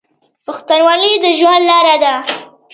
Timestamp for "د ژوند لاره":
1.23-1.95